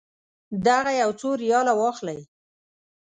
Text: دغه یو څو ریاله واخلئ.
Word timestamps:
دغه 0.67 0.91
یو 1.01 1.09
څو 1.19 1.29
ریاله 1.43 1.73
واخلئ. 1.79 2.19